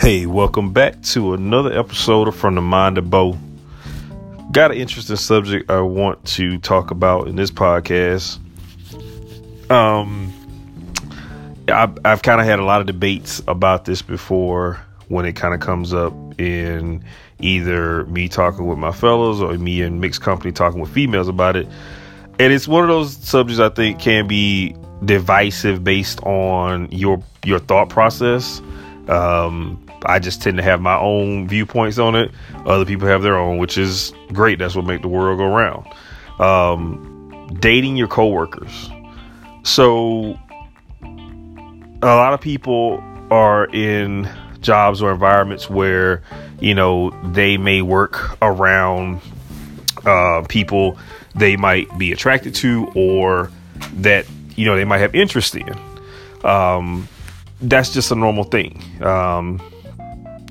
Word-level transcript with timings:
Hey, 0.00 0.24
welcome 0.24 0.72
back 0.72 1.02
to 1.02 1.34
another 1.34 1.78
episode 1.78 2.26
of 2.26 2.34
From 2.34 2.54
the 2.54 2.62
Mind 2.62 2.96
of 2.96 3.10
Bo. 3.10 3.36
Got 4.50 4.70
an 4.70 4.78
interesting 4.78 5.16
subject 5.16 5.70
I 5.70 5.82
want 5.82 6.24
to 6.24 6.56
talk 6.56 6.90
about 6.90 7.28
in 7.28 7.36
this 7.36 7.50
podcast. 7.50 8.38
Um, 9.70 10.32
I've, 11.68 11.98
I've 12.02 12.22
kind 12.22 12.40
of 12.40 12.46
had 12.46 12.60
a 12.60 12.64
lot 12.64 12.80
of 12.80 12.86
debates 12.86 13.42
about 13.46 13.84
this 13.84 14.00
before 14.00 14.80
when 15.08 15.26
it 15.26 15.36
kind 15.36 15.52
of 15.52 15.60
comes 15.60 15.92
up 15.92 16.14
in 16.40 17.04
either 17.40 18.06
me 18.06 18.26
talking 18.26 18.66
with 18.66 18.78
my 18.78 18.92
fellows 18.92 19.42
or 19.42 19.52
me 19.58 19.82
and 19.82 20.00
mixed 20.00 20.22
company 20.22 20.50
talking 20.50 20.80
with 20.80 20.90
females 20.90 21.28
about 21.28 21.56
it. 21.56 21.68
And 22.38 22.54
it's 22.54 22.66
one 22.66 22.82
of 22.82 22.88
those 22.88 23.18
subjects 23.18 23.60
I 23.60 23.68
think 23.68 23.98
can 23.98 24.26
be 24.26 24.74
divisive 25.04 25.84
based 25.84 26.22
on 26.22 26.88
your 26.90 27.22
your 27.44 27.58
thought 27.58 27.90
process. 27.90 28.62
Um, 29.10 29.84
I 30.04 30.18
just 30.18 30.40
tend 30.40 30.56
to 30.58 30.62
have 30.62 30.80
my 30.80 30.96
own 30.96 31.48
viewpoints 31.48 31.98
on 31.98 32.14
it. 32.14 32.30
Other 32.64 32.84
people 32.84 33.08
have 33.08 33.22
their 33.22 33.36
own, 33.36 33.58
which 33.58 33.76
is 33.76 34.12
great. 34.32 34.58
That's 34.58 34.74
what 34.74 34.84
make 34.84 35.02
the 35.02 35.08
world 35.08 35.38
go 35.38 35.46
round. 35.46 35.86
Um, 36.40 37.56
dating 37.60 37.96
your 37.96 38.08
coworkers. 38.08 38.88
So 39.64 40.38
a 41.02 42.06
lot 42.06 42.32
of 42.32 42.40
people 42.40 43.02
are 43.30 43.66
in 43.66 44.28
jobs 44.60 45.02
or 45.02 45.12
environments 45.12 45.68
where 45.68 46.22
you 46.60 46.74
know 46.74 47.10
they 47.32 47.56
may 47.56 47.82
work 47.82 48.36
around 48.42 49.20
uh, 50.04 50.44
people 50.48 50.98
they 51.34 51.56
might 51.56 51.96
be 51.98 52.12
attracted 52.12 52.54
to 52.54 52.90
or 52.94 53.50
that 53.94 54.26
you 54.56 54.66
know 54.66 54.76
they 54.76 54.84
might 54.84 54.98
have 54.98 55.14
interest 55.14 55.54
in. 55.54 55.74
Um, 56.44 57.08
that's 57.62 57.90
just 57.92 58.10
a 58.10 58.14
normal 58.14 58.44
thing. 58.44 58.82
Um, 59.02 59.60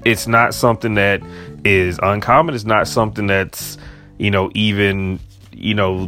it's 0.06 0.28
not 0.28 0.54
something 0.54 0.96
that 0.96 1.22
is 1.66 2.00
uncommon. 2.02 2.56
It's 2.56 2.66
not 2.66 2.88
something 2.88 3.28
that's, 3.28 3.78
you 4.18 4.32
know, 4.32 4.52
even, 4.54 5.20
you 5.52 5.74
know, 5.74 6.08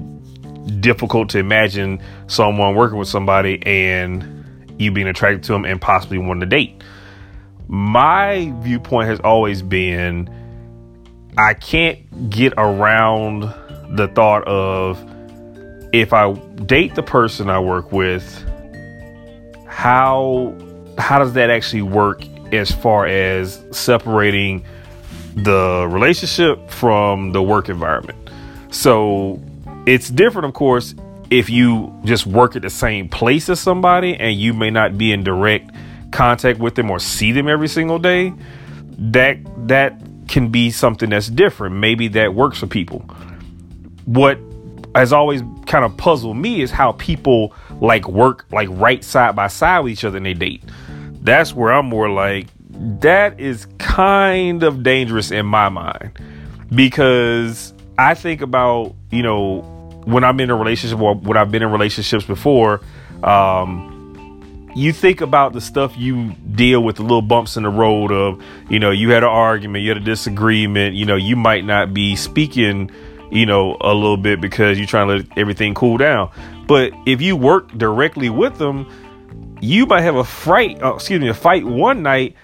difficult 0.79 1.29
to 1.29 1.39
imagine 1.39 2.01
someone 2.27 2.75
working 2.75 2.97
with 2.97 3.07
somebody 3.07 3.61
and 3.65 4.73
you 4.77 4.91
being 4.91 5.07
attracted 5.07 5.43
to 5.43 5.53
them 5.53 5.65
and 5.65 5.81
possibly 5.81 6.17
wanting 6.17 6.41
to 6.41 6.45
date. 6.45 6.83
My 7.67 8.53
viewpoint 8.59 9.07
has 9.07 9.19
always 9.19 9.61
been 9.61 10.29
I 11.37 11.53
can't 11.53 12.29
get 12.29 12.53
around 12.57 13.41
the 13.95 14.09
thought 14.13 14.45
of 14.47 14.99
if 15.93 16.13
I 16.13 16.33
date 16.33 16.95
the 16.95 17.03
person 17.03 17.49
I 17.49 17.59
work 17.59 17.91
with, 17.91 18.45
how 19.67 20.55
how 20.97 21.19
does 21.19 21.33
that 21.33 21.49
actually 21.49 21.81
work 21.81 22.23
as 22.51 22.71
far 22.71 23.05
as 23.05 23.63
separating 23.71 24.65
the 25.35 25.87
relationship 25.89 26.69
from 26.69 27.31
the 27.31 27.41
work 27.41 27.69
environment. 27.69 28.17
So 28.71 29.41
it's 29.85 30.09
different, 30.09 30.45
of 30.45 30.53
course, 30.53 30.95
if 31.29 31.49
you 31.49 31.97
just 32.03 32.25
work 32.27 32.55
at 32.55 32.61
the 32.61 32.69
same 32.69 33.07
place 33.07 33.47
as 33.49 33.59
somebody 33.59 34.15
and 34.15 34.37
you 34.37 34.53
may 34.53 34.69
not 34.69 34.97
be 34.97 35.11
in 35.13 35.23
direct 35.23 35.71
contact 36.11 36.59
with 36.59 36.75
them 36.75 36.91
or 36.91 36.99
see 36.99 37.31
them 37.31 37.47
every 37.47 37.69
single 37.69 37.99
day. 37.99 38.33
That 38.97 39.37
that 39.67 40.01
can 40.27 40.49
be 40.49 40.71
something 40.71 41.09
that's 41.09 41.27
different. 41.27 41.75
Maybe 41.75 42.07
that 42.09 42.33
works 42.35 42.59
for 42.59 42.67
people. 42.67 42.99
What 44.05 44.37
has 44.93 45.13
always 45.13 45.41
kind 45.65 45.85
of 45.85 45.95
puzzled 45.95 46.35
me 46.35 46.61
is 46.61 46.69
how 46.69 46.91
people 46.93 47.53
like 47.79 48.07
work 48.07 48.45
like 48.51 48.67
right 48.71 49.03
side 49.03 49.35
by 49.35 49.47
side 49.47 49.79
with 49.79 49.93
each 49.93 50.03
other 50.03 50.17
and 50.17 50.25
they 50.25 50.33
date 50.33 50.61
that's 51.21 51.53
where 51.53 51.71
I'm 51.71 51.85
more 51.85 52.09
like, 52.09 52.47
that 53.01 53.39
is 53.39 53.67
kind 53.77 54.63
of 54.63 54.83
dangerous 54.83 55.31
in 55.31 55.45
my 55.45 55.69
mind 55.69 56.17
because 56.73 57.73
I 57.97 58.13
think 58.15 58.41
about, 58.41 58.95
you 59.11 59.23
know, 59.23 59.61
when 60.05 60.23
I'm 60.23 60.39
in 60.39 60.49
a 60.49 60.55
relationship 60.55 60.99
or 60.99 61.15
when 61.15 61.37
I've 61.37 61.51
been 61.51 61.61
in 61.61 61.71
relationships 61.71 62.25
before, 62.25 62.81
um, 63.23 64.71
you 64.75 64.93
think 64.93 65.21
about 65.21 65.53
the 65.53 65.61
stuff 65.61 65.95
you 65.97 66.31
deal 66.55 66.81
with 66.81 66.95
the 66.95 67.01
little 67.03 67.21
bumps 67.21 67.57
in 67.57 67.63
the 67.63 67.69
road 67.69 68.11
of, 68.11 68.41
you 68.69 68.79
know, 68.79 68.89
you 68.89 69.11
had 69.11 69.23
an 69.23 69.29
argument, 69.29 69.83
you 69.83 69.89
had 69.89 69.97
a 69.97 70.05
disagreement, 70.05 70.95
you 70.95 71.05
know, 71.05 71.17
you 71.17 71.35
might 71.35 71.65
not 71.65 71.93
be 71.93 72.15
speaking, 72.15 72.89
you 73.31 73.45
know, 73.45 73.77
a 73.81 73.93
little 73.93 74.17
bit 74.17 74.39
because 74.39 74.77
you're 74.77 74.87
trying 74.87 75.07
to 75.07 75.15
let 75.17 75.37
everything 75.37 75.73
cool 75.73 75.97
down. 75.97 76.31
But 76.67 76.93
if 77.05 77.21
you 77.21 77.35
work 77.35 77.77
directly 77.77 78.29
with 78.29 78.57
them, 78.57 78.89
you 79.61 79.85
might 79.85 80.01
have 80.01 80.15
a 80.15 80.23
fight, 80.23 80.81
uh, 80.81 80.95
excuse 80.95 81.21
me, 81.21 81.29
a 81.29 81.33
fight 81.33 81.65
one 81.65 82.03
night 82.03 82.35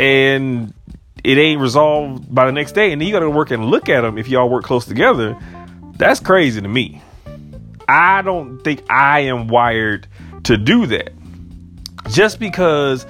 and 0.00 0.74
it 1.22 1.38
ain't 1.38 1.60
resolved 1.60 2.34
by 2.34 2.46
the 2.46 2.52
next 2.52 2.72
day, 2.72 2.90
and 2.90 3.00
then 3.00 3.06
you 3.06 3.12
got 3.12 3.20
to 3.20 3.30
work 3.30 3.50
and 3.50 3.66
look 3.66 3.88
at 3.88 4.00
them 4.00 4.18
if 4.18 4.28
y'all 4.28 4.48
work 4.48 4.64
close 4.64 4.84
together. 4.84 5.36
That's 5.96 6.18
crazy 6.18 6.60
to 6.60 6.68
me. 6.68 7.00
I 7.88 8.22
don't 8.22 8.58
think 8.64 8.82
I 8.90 9.20
am 9.20 9.46
wired 9.46 10.08
to 10.44 10.56
do 10.56 10.86
that. 10.86 11.12
Just 12.10 12.40
because 12.40 13.06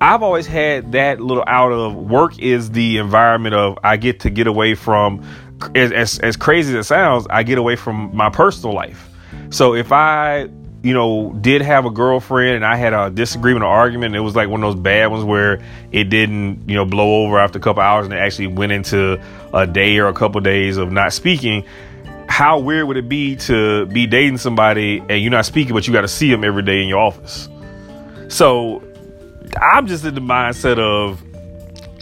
I've 0.00 0.22
always 0.22 0.46
had 0.46 0.92
that 0.92 1.20
little 1.20 1.44
out 1.46 1.72
of 1.72 1.96
work 1.96 2.38
is 2.38 2.70
the 2.70 2.98
environment 2.98 3.54
of 3.54 3.78
I 3.82 3.96
get 3.96 4.20
to 4.20 4.30
get 4.30 4.46
away 4.46 4.74
from 4.74 5.24
as, 5.74 5.90
as, 5.90 6.18
as 6.20 6.36
crazy 6.36 6.76
as 6.76 6.86
it 6.86 6.88
sounds, 6.88 7.26
I 7.30 7.42
get 7.42 7.58
away 7.58 7.74
from 7.74 8.14
my 8.14 8.30
personal 8.30 8.74
life. 8.74 9.08
So 9.50 9.74
if 9.74 9.90
I 9.90 10.48
you 10.84 10.92
know, 10.92 11.32
did 11.40 11.62
have 11.62 11.86
a 11.86 11.90
girlfriend 11.90 12.56
and 12.56 12.64
I 12.64 12.76
had 12.76 12.92
a 12.92 13.08
disagreement 13.08 13.64
or 13.64 13.68
argument. 13.68 14.14
it 14.14 14.20
was 14.20 14.36
like 14.36 14.50
one 14.50 14.62
of 14.62 14.74
those 14.74 14.82
bad 14.82 15.06
ones 15.06 15.24
where 15.24 15.62
it 15.90 16.10
didn't, 16.10 16.68
you 16.68 16.74
know, 16.74 16.84
blow 16.84 17.24
over 17.24 17.38
after 17.38 17.58
a 17.58 17.62
couple 17.62 17.82
hours 17.82 18.04
and 18.04 18.12
it 18.12 18.18
actually 18.18 18.48
went 18.48 18.70
into 18.70 19.18
a 19.54 19.66
day 19.66 19.96
or 19.96 20.08
a 20.08 20.12
couple 20.12 20.42
days 20.42 20.76
of 20.76 20.92
not 20.92 21.14
speaking. 21.14 21.64
How 22.28 22.58
weird 22.58 22.86
would 22.86 22.98
it 22.98 23.08
be 23.08 23.36
to 23.36 23.86
be 23.86 24.06
dating 24.06 24.36
somebody 24.36 24.98
and 25.08 25.22
you're 25.22 25.30
not 25.30 25.46
speaking, 25.46 25.72
but 25.72 25.86
you 25.86 25.92
got 25.94 26.02
to 26.02 26.08
see 26.08 26.30
them 26.30 26.44
every 26.44 26.62
day 26.62 26.82
in 26.82 26.88
your 26.88 26.98
office? 26.98 27.48
So 28.28 28.82
I'm 29.58 29.86
just 29.86 30.04
in 30.04 30.14
the 30.14 30.20
mindset 30.20 30.78
of 30.78 31.22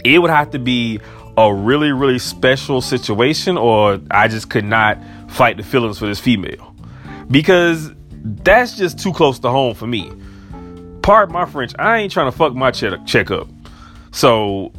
it 0.03 0.19
would 0.19 0.29
have 0.29 0.51
to 0.51 0.59
be 0.59 0.99
a 1.37 1.53
really, 1.53 1.93
really 1.93 2.19
special 2.19 2.81
situation, 2.81 3.57
or 3.57 4.01
I 4.11 4.27
just 4.27 4.49
could 4.49 4.65
not 4.65 4.97
fight 5.29 5.55
the 5.55 5.63
feelings 5.63 5.99
for 5.99 6.05
this 6.05 6.19
female 6.19 6.75
because 7.31 7.91
that's 8.23 8.77
just 8.77 8.99
too 8.99 9.13
close 9.13 9.39
to 9.39 9.49
home 9.49 9.75
for 9.75 9.87
me. 9.87 10.11
Pardon 11.01 11.33
my 11.33 11.45
French. 11.45 11.73
I 11.77 11.99
ain't 11.99 12.11
trying 12.11 12.31
to 12.31 12.37
fuck 12.37 12.55
my 12.55 12.71
check 12.71 13.31
up. 13.31 13.49
So, 14.11 14.71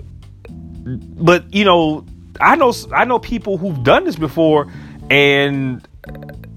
but 0.85 1.53
you 1.53 1.65
know, 1.65 2.07
I 2.41 2.57
know 2.57 2.73
I 2.93 3.05
know 3.05 3.19
people 3.19 3.59
who've 3.59 3.83
done 3.83 4.05
this 4.05 4.17
before, 4.17 4.73
and 5.11 5.87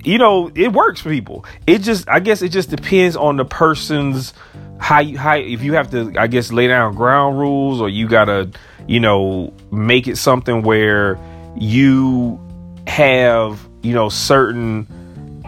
you 0.03 0.17
know, 0.17 0.49
it 0.55 0.71
works 0.71 1.01
for 1.01 1.09
people. 1.09 1.45
It 1.65 1.79
just, 1.79 2.07
I 2.07 2.21
guess, 2.21 2.41
it 2.41 2.49
just 2.49 2.69
depends 2.69 3.17
on 3.17 3.35
the 3.35 3.45
person's 3.45 4.33
how 4.79 4.99
you 4.99 5.17
how 5.17 5.35
if 5.35 5.63
you 5.63 5.73
have 5.73 5.89
to, 5.91 6.13
I 6.17 6.27
guess, 6.27 6.51
lay 6.51 6.67
down 6.67 6.95
ground 6.95 7.37
rules 7.39 7.81
or 7.81 7.89
you 7.89 8.07
gotta, 8.07 8.51
you 8.87 9.01
know, 9.01 9.53
make 9.71 10.07
it 10.07 10.17
something 10.17 10.61
where 10.61 11.19
you 11.57 12.39
have, 12.87 13.67
you 13.81 13.93
know, 13.93 14.07
certain 14.07 14.87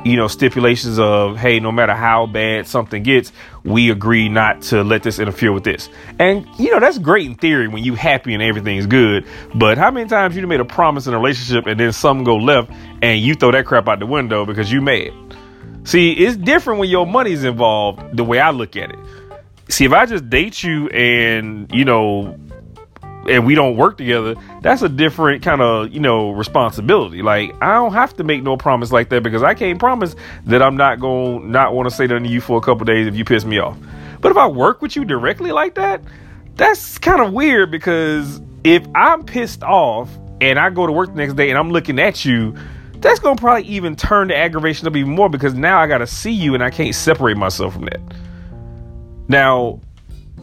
you 0.06 0.16
know, 0.16 0.28
stipulations 0.28 0.98
of, 0.98 1.38
hey, 1.38 1.60
no 1.60 1.72
matter 1.72 1.94
how 1.94 2.26
bad 2.26 2.68
something 2.68 3.04
gets, 3.04 3.32
we 3.64 3.90
agree 3.90 4.30
not 4.30 4.62
to 4.64 4.84
let 4.84 5.04
this 5.04 5.20
interfere 5.20 5.52
with 5.52 5.64
this. 5.64 5.90
And, 6.20 6.48
you 6.58 6.72
know, 6.72 6.80
that's 6.80 6.98
great 6.98 7.28
in 7.28 7.36
theory 7.36 7.68
when 7.68 7.84
you 7.84 7.96
happy 7.96 8.34
and 8.34 8.42
everything's 8.42 8.86
good. 8.86 9.26
But 9.56 9.78
how 9.78 9.92
many 9.92 10.08
times 10.08 10.36
you 10.36 10.48
made 10.48 10.62
a 10.62 10.66
promise 10.66 11.08
in 11.08 11.14
a 11.14 11.18
relationship 11.18 11.66
and 11.68 11.80
then 11.80 11.92
some 11.92 12.24
go 12.24 12.38
left 12.38 12.72
and 13.02 13.20
you 13.20 13.36
throw 13.36 13.52
that 13.52 13.66
crap 13.66 13.88
out 13.88 14.00
the 14.00 14.06
window 14.06 14.46
because 14.46 14.72
you 14.72 14.82
mad? 14.82 15.12
See, 15.84 16.12
it's 16.12 16.38
different 16.38 16.80
when 16.80 16.90
your 16.90 17.06
money's 17.06 17.44
involved, 17.44 18.16
the 18.16 18.24
way 18.24 18.40
I 18.40 18.52
look 18.52 18.76
at 18.76 18.92
it. 18.92 19.00
See, 19.70 19.86
if 19.86 19.92
I 19.92 20.06
just 20.06 20.30
date 20.30 20.64
you 20.64 20.88
and, 20.90 21.70
you 21.74 21.86
know, 21.86 22.38
and 23.30 23.46
we 23.46 23.56
don't 23.56 23.78
work 23.78 23.98
together, 23.98 24.36
that's 24.62 24.82
a 24.82 24.90
different 24.90 25.44
kind 25.44 25.62
of, 25.62 25.92
you 25.94 26.00
know, 26.00 26.32
responsibility. 26.32 27.22
Like, 27.22 27.56
I 27.62 27.74
don't 27.74 27.94
have 27.94 28.16
to 28.18 28.24
make 28.24 28.44
no 28.44 28.58
promise 28.58 28.92
like 28.92 29.10
that 29.10 29.24
because 29.24 29.44
I 29.44 29.54
can't 29.54 29.80
promise 29.80 30.16
that 30.46 30.62
I'm 30.62 30.76
not 30.76 31.00
going 31.00 31.42
to 31.42 31.48
not 31.48 31.74
want 31.74 31.90
to 31.90 31.96
say 31.96 32.08
that 32.08 32.20
to 32.20 32.28
you 32.28 32.42
for 32.42 32.58
a 32.58 32.62
couple 32.62 32.86
days 32.86 33.08
if 33.08 33.16
you 33.16 33.24
piss 33.26 33.46
me 33.46 33.60
off. 33.60 33.78
But 34.22 34.32
if 34.32 34.38
I 34.38 34.48
work 34.48 34.82
with 34.82 34.96
you 34.96 35.06
directly 35.06 35.52
like 35.52 35.76
that, 35.76 36.02
that's 36.56 36.98
kind 36.98 37.22
of 37.22 37.32
weird 37.32 37.72
because 37.72 38.42
if 38.64 38.86
I'm 38.96 39.24
pissed 39.24 39.64
off 39.64 40.10
and 40.42 40.60
I 40.60 40.70
go 40.70 40.86
to 40.86 40.92
work 40.92 41.10
the 41.10 41.16
next 41.16 41.36
day 41.36 41.50
and 41.50 41.58
I'm 41.58 41.72
looking 41.72 42.00
at 42.00 42.26
you, 42.26 42.56
that's 42.96 43.20
going 43.20 43.38
to 43.38 43.42
probably 43.42 43.64
even 43.70 43.96
turn 43.96 44.28
the 44.28 44.36
aggravation 44.36 44.88
up 44.88 44.96
even 44.96 45.12
more 45.12 45.30
because 45.30 45.54
now 45.54 45.80
I 45.80 45.88
got 45.88 46.00
to 46.00 46.08
see 46.08 46.32
you 46.32 46.54
and 46.54 46.64
I 46.64 46.70
can't 46.70 46.94
separate 46.94 47.38
myself 47.38 47.74
from 47.74 47.86
that. 47.86 48.02
Now, 49.30 49.80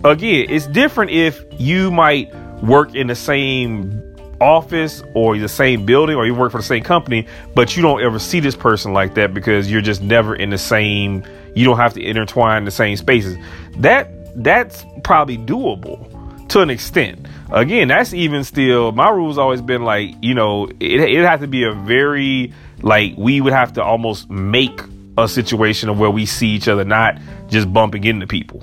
again, 0.05 0.47
it's 0.49 0.67
different 0.69 1.11
if 1.11 1.45
you 1.59 1.91
might 1.91 2.33
work 2.63 2.95
in 2.95 3.07
the 3.07 3.15
same 3.15 4.03
office 4.41 5.03
or 5.15 5.39
the 5.39 5.49
same 5.49 5.87
building 5.87 6.17
or 6.17 6.27
you 6.27 6.35
work 6.35 6.53
for 6.53 6.59
the 6.59 6.65
same 6.65 6.83
company, 6.83 7.27
but 7.55 7.77
you 7.77 7.83
don't 7.83 8.03
ever 8.03 8.19
see 8.19 8.41
this 8.41 8.57
person 8.57 8.93
like 8.93 9.15
that 9.15 9.33
because 9.33 9.71
you're 9.71 9.81
just 9.81 10.03
never 10.03 10.35
in 10.35 10.51
the 10.51 10.59
same 10.59 11.25
you 11.55 11.65
don't 11.65 11.79
have 11.79 11.95
to 11.95 12.03
intertwine 12.03 12.65
the 12.65 12.71
same 12.71 12.97
spaces. 12.97 13.37
That 13.79 14.11
that's 14.43 14.85
probably 15.03 15.39
doable. 15.39 16.13
to 16.49 16.61
an 16.61 16.71
extent. 16.71 17.27
Again, 17.51 17.89
that's 17.89 18.13
even 18.13 18.45
still 18.45 18.93
my 18.93 19.09
rule's 19.09 19.39
always 19.39 19.63
been 19.63 19.83
like, 19.83 20.15
you 20.23 20.35
know, 20.35 20.67
it 20.81 21.01
it 21.01 21.25
has 21.25 21.41
to 21.41 21.47
be 21.47 21.65
a 21.65 21.73
very 21.73 22.53
like 22.83 23.15
we 23.17 23.41
would 23.41 23.55
have 23.55 23.73
to 23.75 23.83
almost 23.83 24.29
make 24.31 24.81
a 25.19 25.27
situation 25.29 25.89
of 25.89 25.99
where 25.99 26.11
we 26.11 26.27
see 26.27 26.49
each 26.49 26.69
other, 26.69 26.85
not 26.85 27.19
just 27.49 27.73
bumping 27.73 28.05
into 28.05 28.27
people. 28.27 28.63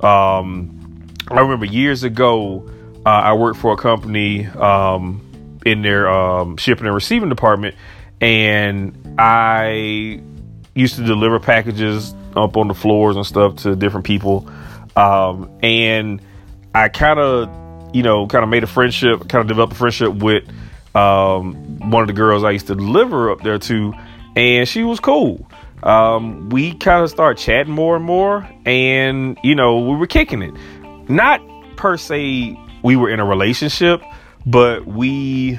Um, 0.00 1.08
I 1.28 1.40
remember 1.40 1.66
years 1.66 2.04
ago, 2.04 2.70
uh, 3.06 3.08
I 3.08 3.32
worked 3.34 3.58
for 3.58 3.72
a 3.72 3.76
company 3.76 4.46
um, 4.46 5.60
in 5.64 5.82
their 5.82 6.08
um, 6.08 6.56
shipping 6.56 6.86
and 6.86 6.94
receiving 6.94 7.28
department, 7.28 7.74
and 8.20 9.16
I 9.18 10.20
used 10.74 10.96
to 10.96 11.04
deliver 11.04 11.40
packages 11.40 12.14
up 12.36 12.56
on 12.56 12.68
the 12.68 12.74
floors 12.74 13.16
and 13.16 13.26
stuff 13.26 13.56
to 13.56 13.74
different 13.74 14.06
people. 14.06 14.48
Um, 14.96 15.50
and 15.62 16.20
I 16.74 16.88
kind 16.88 17.18
of, 17.18 17.94
you 17.94 18.02
know, 18.02 18.26
kind 18.26 18.44
of 18.44 18.50
made 18.50 18.62
a 18.62 18.68
friendship, 18.68 19.28
kind 19.28 19.42
of 19.42 19.48
developed 19.48 19.72
a 19.72 19.76
friendship 19.76 20.14
with 20.14 20.44
um, 20.94 21.54
one 21.90 22.02
of 22.02 22.06
the 22.06 22.12
girls 22.12 22.44
I 22.44 22.50
used 22.50 22.66
to 22.68 22.74
deliver 22.74 23.30
up 23.30 23.42
there 23.42 23.58
to, 23.58 23.94
and 24.36 24.68
she 24.68 24.84
was 24.84 25.00
cool. 25.00 25.48
Um, 25.82 26.50
we 26.50 26.74
kind 26.74 27.02
of 27.02 27.10
started 27.10 27.40
chatting 27.40 27.72
more 27.72 27.96
and 27.96 28.04
more, 28.04 28.48
and 28.66 29.38
you 29.42 29.54
know, 29.54 29.78
we 29.78 29.96
were 29.96 30.06
kicking 30.06 30.42
it. 30.42 30.54
Not 31.08 31.40
per 31.76 31.96
se, 31.96 32.58
we 32.82 32.96
were 32.96 33.10
in 33.10 33.20
a 33.20 33.24
relationship, 33.24 34.02
but 34.46 34.86
we 34.86 35.58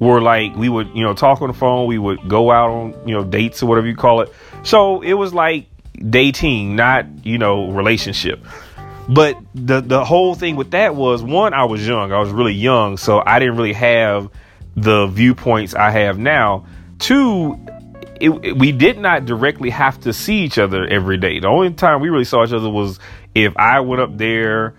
were 0.00 0.20
like 0.20 0.56
we 0.56 0.68
would 0.68 0.88
you 0.94 1.04
know 1.04 1.14
talk 1.14 1.42
on 1.42 1.48
the 1.48 1.54
phone 1.54 1.86
we 1.86 1.98
would 1.98 2.26
go 2.26 2.50
out 2.50 2.70
on 2.70 3.06
you 3.06 3.14
know 3.14 3.22
dates 3.22 3.62
or 3.62 3.66
whatever 3.66 3.86
you 3.86 3.96
call 3.96 4.22
it. 4.22 4.32
So 4.62 5.02
it 5.02 5.12
was 5.12 5.32
like 5.32 5.66
dating 6.08 6.76
not 6.76 7.06
you 7.24 7.38
know 7.38 7.70
relationship. 7.70 8.44
But 9.08 9.36
the 9.54 9.80
the 9.80 10.04
whole 10.04 10.34
thing 10.34 10.56
with 10.56 10.70
that 10.70 10.94
was 10.94 11.22
one 11.22 11.52
i 11.52 11.64
was 11.64 11.86
young 11.86 12.12
i 12.12 12.20
was 12.20 12.30
really 12.30 12.52
young 12.52 12.96
so 12.96 13.20
i 13.26 13.40
didn't 13.40 13.56
really 13.56 13.72
have 13.72 14.30
the 14.76 15.06
viewpoints 15.06 15.74
i 15.74 15.90
have 15.90 16.18
now. 16.18 16.66
Two 16.98 17.58
it, 18.20 18.30
it, 18.44 18.58
we 18.58 18.70
did 18.70 18.98
not 18.98 19.24
directly 19.24 19.70
have 19.70 19.98
to 20.00 20.12
see 20.12 20.42
each 20.42 20.58
other 20.58 20.86
every 20.86 21.16
day. 21.16 21.40
The 21.40 21.48
only 21.48 21.72
time 21.72 22.02
we 22.02 22.10
really 22.10 22.24
saw 22.24 22.44
each 22.44 22.52
other 22.52 22.70
was 22.70 22.98
if 23.34 23.56
i 23.56 23.80
went 23.80 24.00
up 24.00 24.16
there 24.16 24.76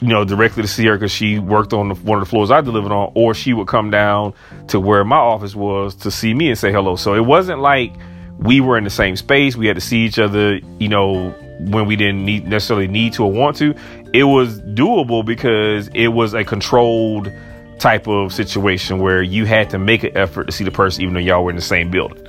you 0.00 0.08
know, 0.08 0.24
directly 0.24 0.62
to 0.62 0.68
see 0.68 0.86
her 0.86 0.96
because 0.96 1.12
she 1.12 1.38
worked 1.38 1.72
on 1.72 1.88
the, 1.88 1.94
one 1.96 2.18
of 2.18 2.24
the 2.24 2.30
floors 2.30 2.50
I 2.50 2.60
delivered 2.60 2.92
on, 2.92 3.12
or 3.14 3.34
she 3.34 3.52
would 3.52 3.68
come 3.68 3.90
down 3.90 4.34
to 4.68 4.80
where 4.80 5.04
my 5.04 5.16
office 5.16 5.54
was 5.54 5.94
to 5.96 6.10
see 6.10 6.32
me 6.32 6.48
and 6.48 6.58
say 6.58 6.72
hello. 6.72 6.96
So 6.96 7.14
it 7.14 7.24
wasn't 7.24 7.60
like 7.60 7.92
we 8.38 8.60
were 8.60 8.78
in 8.78 8.84
the 8.84 8.90
same 8.90 9.16
space. 9.16 9.56
We 9.56 9.66
had 9.66 9.76
to 9.76 9.82
see 9.82 9.98
each 9.98 10.18
other, 10.18 10.58
you 10.78 10.88
know, 10.88 11.30
when 11.60 11.86
we 11.86 11.96
didn't 11.96 12.24
need, 12.24 12.48
necessarily 12.48 12.88
need 12.88 13.12
to 13.14 13.24
or 13.24 13.32
want 13.32 13.56
to. 13.58 13.74
It 14.14 14.24
was 14.24 14.60
doable 14.62 15.24
because 15.24 15.88
it 15.88 16.08
was 16.08 16.32
a 16.32 16.44
controlled 16.44 17.30
type 17.78 18.08
of 18.08 18.32
situation 18.32 18.98
where 18.98 19.22
you 19.22 19.44
had 19.44 19.68
to 19.70 19.78
make 19.78 20.04
an 20.04 20.16
effort 20.16 20.44
to 20.44 20.52
see 20.52 20.64
the 20.64 20.70
person 20.70 21.02
even 21.02 21.14
though 21.14 21.20
y'all 21.20 21.44
were 21.44 21.50
in 21.50 21.56
the 21.56 21.62
same 21.62 21.90
building. 21.90 22.26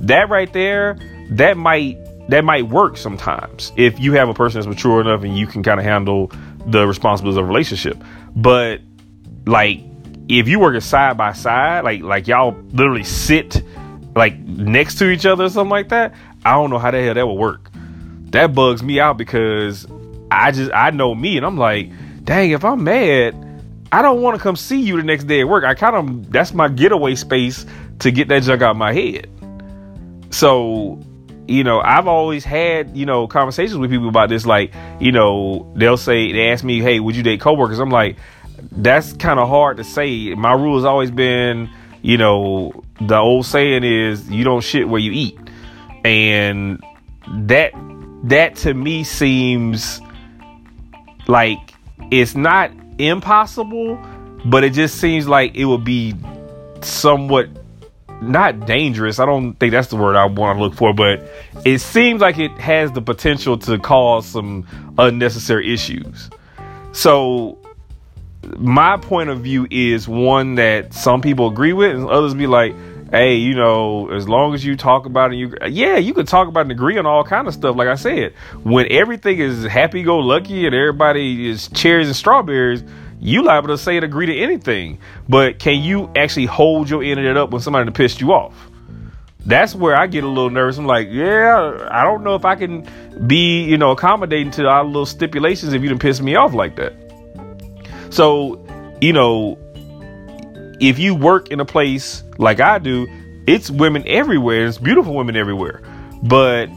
That 0.00 0.30
right 0.30 0.52
there, 0.52 0.98
that 1.30 1.56
might 1.58 1.98
that 2.28 2.44
might 2.44 2.68
work 2.68 2.96
sometimes 2.96 3.72
if 3.76 3.98
you 3.98 4.12
have 4.12 4.28
a 4.28 4.34
person 4.34 4.60
that's 4.60 4.68
mature 4.68 5.00
enough 5.00 5.24
and 5.24 5.36
you 5.36 5.46
can 5.46 5.62
kind 5.62 5.80
of 5.80 5.84
handle 5.84 6.30
the 6.66 6.86
responsibilities 6.86 7.38
of 7.38 7.46
relationship. 7.48 8.02
But 8.34 8.80
like 9.46 9.80
if 10.28 10.48
you 10.48 10.60
work 10.60 10.80
side 10.82 11.16
by 11.16 11.32
side, 11.32 11.84
like 11.84 12.02
like 12.02 12.28
y'all 12.28 12.56
literally 12.72 13.04
sit 13.04 13.62
like 14.14 14.38
next 14.38 14.96
to 14.98 15.10
each 15.10 15.26
other 15.26 15.44
or 15.44 15.48
something 15.48 15.70
like 15.70 15.88
that, 15.90 16.14
I 16.44 16.52
don't 16.52 16.70
know 16.70 16.78
how 16.78 16.90
the 16.90 17.02
hell 17.02 17.14
that 17.14 17.26
would 17.26 17.38
work. 17.38 17.70
That 18.30 18.54
bugs 18.54 18.82
me 18.82 18.98
out 19.00 19.18
because 19.18 19.86
I 20.30 20.52
just 20.52 20.72
I 20.72 20.90
know 20.90 21.14
me 21.14 21.36
and 21.36 21.44
I'm 21.44 21.58
like, 21.58 21.90
dang, 22.24 22.50
if 22.50 22.64
I'm 22.64 22.84
mad, 22.84 23.36
I 23.90 24.00
don't 24.00 24.22
want 24.22 24.36
to 24.36 24.42
come 24.42 24.56
see 24.56 24.80
you 24.80 24.96
the 24.96 25.02
next 25.02 25.24
day 25.24 25.40
at 25.40 25.48
work. 25.48 25.64
I 25.64 25.74
kind 25.74 25.96
of 25.96 26.32
that's 26.32 26.54
my 26.54 26.68
getaway 26.68 27.14
space 27.14 27.66
to 27.98 28.10
get 28.10 28.28
that 28.28 28.42
junk 28.42 28.62
out 28.62 28.72
of 28.72 28.76
my 28.76 28.92
head. 28.92 29.28
So 30.30 30.98
you 31.52 31.64
know, 31.64 31.80
I've 31.80 32.06
always 32.06 32.44
had, 32.44 32.96
you 32.96 33.04
know, 33.04 33.26
conversations 33.26 33.76
with 33.76 33.90
people 33.90 34.08
about 34.08 34.30
this. 34.30 34.46
Like, 34.46 34.72
you 34.98 35.12
know, 35.12 35.70
they'll 35.76 35.98
say, 35.98 36.32
they 36.32 36.48
ask 36.48 36.64
me, 36.64 36.80
hey, 36.80 36.98
would 36.98 37.14
you 37.14 37.22
date 37.22 37.40
coworkers? 37.40 37.78
I'm 37.78 37.90
like, 37.90 38.16
that's 38.70 39.12
kind 39.12 39.38
of 39.38 39.48
hard 39.48 39.76
to 39.76 39.84
say. 39.84 40.34
My 40.34 40.54
rule 40.54 40.76
has 40.76 40.86
always 40.86 41.10
been, 41.10 41.68
you 42.00 42.16
know, 42.16 42.84
the 43.00 43.18
old 43.18 43.44
saying 43.44 43.84
is, 43.84 44.30
you 44.30 44.44
don't 44.44 44.62
shit 44.62 44.88
where 44.88 45.00
you 45.00 45.12
eat. 45.12 45.38
And 46.04 46.82
that, 47.28 47.72
that 48.24 48.56
to 48.56 48.72
me 48.72 49.04
seems 49.04 50.00
like 51.28 51.74
it's 52.10 52.34
not 52.34 52.70
impossible, 52.98 54.02
but 54.46 54.64
it 54.64 54.72
just 54.72 54.98
seems 54.98 55.28
like 55.28 55.54
it 55.54 55.66
would 55.66 55.84
be 55.84 56.14
somewhat 56.80 57.48
not 58.22 58.66
dangerous. 58.66 59.18
I 59.18 59.26
don't 59.26 59.54
think 59.54 59.72
that's 59.72 59.88
the 59.88 59.96
word 59.96 60.16
I 60.16 60.24
want 60.26 60.58
to 60.58 60.62
look 60.62 60.74
for, 60.74 60.94
but 60.94 61.22
it 61.64 61.80
seems 61.80 62.20
like 62.20 62.38
it 62.38 62.52
has 62.52 62.92
the 62.92 63.02
potential 63.02 63.58
to 63.58 63.78
cause 63.78 64.26
some 64.26 64.66
unnecessary 64.98 65.72
issues. 65.72 66.30
So 66.92 67.58
my 68.58 68.96
point 68.96 69.30
of 69.30 69.40
view 69.40 69.66
is 69.70 70.08
one 70.08 70.56
that 70.56 70.94
some 70.94 71.20
people 71.20 71.48
agree 71.48 71.72
with 71.72 71.94
and 71.94 72.08
others 72.08 72.34
be 72.34 72.46
like, 72.46 72.74
hey, 73.10 73.34
you 73.34 73.54
know, 73.54 74.10
as 74.10 74.28
long 74.28 74.54
as 74.54 74.64
you 74.64 74.76
talk 74.76 75.06
about 75.06 75.32
it, 75.32 75.36
you 75.36 75.54
yeah, 75.68 75.96
you 75.98 76.14
could 76.14 76.26
talk 76.26 76.48
about 76.48 76.62
and 76.62 76.72
agree 76.72 76.98
on 76.98 77.06
all 77.06 77.22
kind 77.24 77.46
of 77.46 77.54
stuff. 77.54 77.76
Like 77.76 77.88
I 77.88 77.94
said, 77.94 78.34
when 78.62 78.90
everything 78.90 79.38
is 79.38 79.64
happy 79.64 80.02
go 80.02 80.18
lucky 80.18 80.66
and 80.66 80.74
everybody 80.74 81.48
is 81.48 81.68
cherries 81.68 82.06
and 82.06 82.16
strawberries, 82.16 82.82
you 83.22 83.44
liable 83.44 83.68
to 83.68 83.78
say 83.78 83.94
and 83.96 84.04
agree 84.04 84.26
to 84.26 84.36
anything. 84.36 84.98
But 85.28 85.60
can 85.60 85.80
you 85.80 86.10
actually 86.16 86.46
hold 86.46 86.90
your 86.90 87.04
end 87.04 87.20
of 87.20 87.26
it 87.26 87.36
up 87.36 87.50
when 87.50 87.62
somebody 87.62 87.88
pissed 87.92 88.20
you 88.20 88.32
off? 88.32 88.52
That's 89.46 89.76
where 89.76 89.96
I 89.96 90.08
get 90.08 90.24
a 90.24 90.28
little 90.28 90.50
nervous. 90.50 90.76
I'm 90.76 90.86
like, 90.86 91.08
yeah, 91.08 91.88
I 91.90 92.02
don't 92.02 92.24
know 92.24 92.34
if 92.34 92.44
I 92.44 92.56
can 92.56 92.88
be, 93.26 93.62
you 93.62 93.78
know, 93.78 93.92
accommodating 93.92 94.50
to 94.52 94.66
our 94.66 94.84
little 94.84 95.06
stipulations 95.06 95.72
if 95.72 95.82
you 95.82 95.88
didn't 95.88 96.00
piss 96.00 96.20
me 96.20 96.34
off 96.34 96.52
like 96.52 96.74
that. 96.76 96.94
So, 98.10 98.66
you 99.00 99.12
know, 99.12 99.56
if 100.80 100.98
you 100.98 101.14
work 101.14 101.50
in 101.50 101.60
a 101.60 101.64
place 101.64 102.24
like 102.38 102.60
I 102.60 102.80
do, 102.80 103.06
it's 103.46 103.70
women 103.70 104.02
everywhere. 104.06 104.66
It's 104.66 104.78
beautiful 104.78 105.14
women 105.14 105.36
everywhere. 105.36 105.80
But 106.24 106.68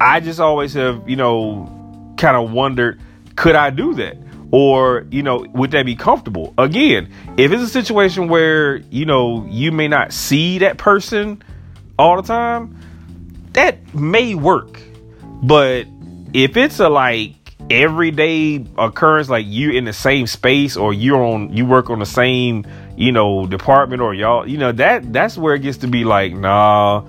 I 0.00 0.20
just 0.20 0.38
always 0.38 0.74
have, 0.74 1.08
you 1.08 1.16
know, 1.16 2.14
kind 2.18 2.36
of 2.36 2.52
wondered, 2.52 3.00
could 3.36 3.54
I 3.54 3.70
do 3.70 3.94
that? 3.94 4.18
Or 4.50 5.06
you 5.10 5.22
know 5.22 5.44
would 5.54 5.70
that 5.72 5.86
be 5.86 5.96
comfortable? 5.96 6.54
Again 6.58 7.12
if 7.36 7.52
it's 7.52 7.62
a 7.62 7.68
situation 7.68 8.28
where 8.28 8.76
you 8.76 9.04
know 9.04 9.46
you 9.48 9.72
may 9.72 9.88
not 9.88 10.12
see 10.12 10.58
that 10.58 10.78
person 10.78 11.42
all 11.98 12.20
the 12.20 12.26
time 12.26 12.76
that 13.52 13.94
may 13.94 14.34
work. 14.34 14.80
But 15.42 15.86
if 16.32 16.56
it's 16.56 16.78
a 16.78 16.88
like 16.88 17.34
everyday 17.70 18.64
occurrence 18.78 19.28
like 19.28 19.46
you 19.46 19.72
in 19.72 19.84
the 19.84 19.92
same 19.92 20.26
space 20.26 20.76
or 20.76 20.94
you're 20.94 21.20
on 21.20 21.52
you 21.56 21.66
work 21.66 21.90
on 21.90 21.98
the 21.98 22.06
same 22.06 22.64
you 22.96 23.10
know 23.10 23.44
department 23.46 24.00
or 24.00 24.14
y'all 24.14 24.48
you 24.48 24.56
know 24.56 24.70
that 24.70 25.12
that's 25.12 25.36
where 25.36 25.56
it 25.56 25.60
gets 25.60 25.78
to 25.78 25.88
be 25.88 26.04
like 26.04 26.32
nah 26.32 27.02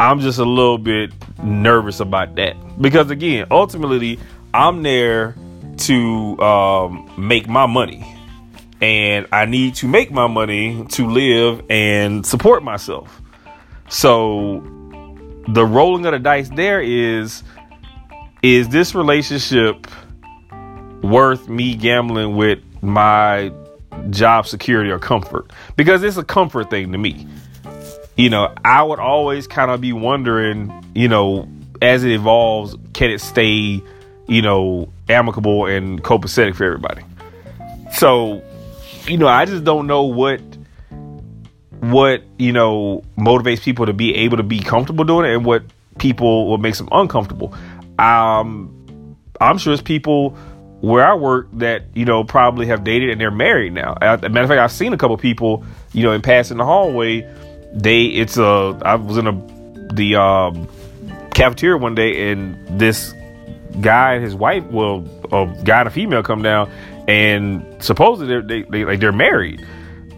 i'm 0.00 0.18
just 0.18 0.40
a 0.40 0.44
little 0.44 0.78
bit 0.78 1.12
nervous 1.44 2.00
about 2.00 2.34
that. 2.34 2.56
Because 2.80 3.10
again 3.10 3.46
ultimately 3.50 4.18
i'm 4.52 4.82
there 4.82 5.36
to 5.82 6.38
um, 6.40 7.10
make 7.16 7.48
my 7.48 7.66
money. 7.66 8.06
And 8.80 9.26
I 9.30 9.44
need 9.44 9.76
to 9.76 9.88
make 9.88 10.10
my 10.10 10.26
money 10.26 10.84
to 10.90 11.06
live 11.08 11.62
and 11.70 12.26
support 12.26 12.64
myself. 12.64 13.20
So 13.88 14.60
the 15.48 15.64
rolling 15.64 16.06
of 16.06 16.12
the 16.12 16.18
dice 16.18 16.48
there 16.48 16.80
is 16.80 17.42
is 18.42 18.68
this 18.70 18.94
relationship 18.94 19.86
worth 21.02 21.48
me 21.48 21.76
gambling 21.76 22.34
with 22.34 22.58
my 22.82 23.52
job 24.10 24.46
security 24.46 24.90
or 24.90 24.98
comfort? 24.98 25.52
Because 25.76 26.02
it's 26.02 26.16
a 26.16 26.24
comfort 26.24 26.70
thing 26.70 26.90
to 26.90 26.98
me. 26.98 27.26
You 28.16 28.30
know, 28.30 28.52
I 28.64 28.82
would 28.82 28.98
always 28.98 29.46
kind 29.46 29.70
of 29.70 29.80
be 29.80 29.92
wondering, 29.92 30.84
you 30.94 31.06
know, 31.06 31.48
as 31.80 32.02
it 32.02 32.10
evolves, 32.10 32.76
can 32.94 33.10
it 33.10 33.20
stay 33.20 33.82
you 34.32 34.42
know, 34.42 34.88
amicable 35.12 35.66
and 35.66 36.02
copacetic 36.02 36.54
for 36.54 36.64
everybody. 36.64 37.02
So, 37.92 38.42
you 39.06 39.18
know, 39.18 39.28
I 39.28 39.44
just 39.44 39.64
don't 39.64 39.86
know 39.86 40.04
what 40.04 40.40
what, 41.80 42.22
you 42.38 42.52
know, 42.52 43.02
motivates 43.18 43.60
people 43.62 43.86
to 43.86 43.92
be 43.92 44.14
able 44.14 44.36
to 44.36 44.42
be 44.44 44.60
comfortable 44.60 45.04
doing 45.04 45.28
it 45.30 45.34
and 45.34 45.44
what 45.44 45.64
people 45.98 46.48
what 46.48 46.60
makes 46.60 46.78
them 46.78 46.88
uncomfortable. 46.92 47.54
Um 47.98 49.16
I'm 49.40 49.58
sure 49.58 49.72
it's 49.72 49.82
people 49.82 50.30
where 50.80 51.06
I 51.06 51.14
work 51.14 51.48
that, 51.54 51.84
you 51.94 52.04
know, 52.04 52.24
probably 52.24 52.66
have 52.66 52.82
dated 52.82 53.10
and 53.10 53.20
they're 53.20 53.30
married 53.30 53.72
now. 53.72 53.96
As 54.00 54.22
a 54.22 54.28
matter 54.28 54.44
of 54.44 54.48
fact, 54.48 54.60
I've 54.60 54.72
seen 54.72 54.92
a 54.92 54.96
couple 54.96 55.16
people, 55.16 55.64
you 55.92 56.02
know, 56.02 56.12
in 56.12 56.22
passing 56.22 56.56
the 56.56 56.64
hallway, 56.64 57.20
they 57.72 58.04
it's 58.04 58.36
a 58.36 58.78
I 58.84 58.96
was 58.96 59.16
in 59.16 59.26
a 59.26 59.32
the 59.94 60.16
um 60.16 60.68
cafeteria 61.34 61.76
one 61.76 61.94
day 61.94 62.30
and 62.30 62.78
this 62.78 63.14
guy 63.80 64.14
and 64.14 64.24
his 64.24 64.34
wife, 64.34 64.64
well, 64.66 65.04
a 65.32 65.46
guy 65.64 65.80
and 65.80 65.88
a 65.88 65.90
female 65.90 66.22
come 66.22 66.42
down, 66.42 66.70
and 67.08 67.82
supposedly 67.82 68.40
they, 68.40 68.62
they 68.68 68.84
like 68.84 69.00
they're 69.00 69.12
married. 69.12 69.66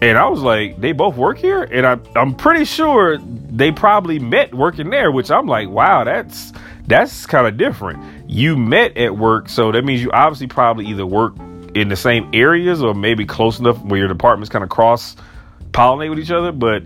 And 0.03 0.19
I 0.19 0.29
was 0.29 0.43
like, 0.43 0.81
they 0.81 0.93
both 0.93 1.17
work 1.17 1.39
here, 1.39 1.63
and 1.63 1.87
I, 1.87 1.99
I'm 2.15 2.35
pretty 2.35 2.65
sure 2.65 3.17
they 3.19 3.73
probably 3.73 4.19
met 4.19 4.55
working 4.55 4.91
there. 4.91 5.11
Which 5.11 5.31
I'm 5.31 5.47
like, 5.47 5.69
wow, 5.69 6.05
that's 6.05 6.53
that's 6.87 7.27
kind 7.27 7.47
of 7.47 7.57
different. 7.57 8.03
You 8.31 8.57
met 8.57 8.97
at 8.97 9.17
work, 9.17 9.49
so 9.49 9.73
that 9.73 9.85
means 9.85 10.03
you 10.03 10.11
obviously 10.13 10.47
probably 10.47 10.87
either 10.87 11.07
work 11.07 11.35
in 11.75 11.89
the 11.89 11.97
same 11.97 12.31
areas 12.33 12.83
or 12.83 12.95
maybe 12.95 13.25
close 13.25 13.59
enough 13.59 13.83
where 13.83 13.99
your 13.99 14.09
departments 14.09 14.49
kind 14.51 14.63
of 14.63 14.71
cross 14.71 15.17
pollinate 15.73 16.11
with 16.11 16.19
each 16.19 16.31
other. 16.31 16.53
But 16.53 16.83